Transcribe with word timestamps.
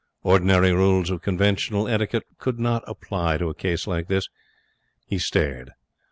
Ordinary 0.23 0.73
rules 0.73 1.11
of 1.11 1.21
conventional 1.21 1.87
etiquette 1.87 2.25
could 2.39 2.57
not 2.59 2.83
apply 2.87 3.37
to 3.37 3.49
a 3.49 3.53
case 3.53 3.85
like 3.85 4.07
this. 4.07 4.29
He 5.05 5.19
stared. 5.19 5.73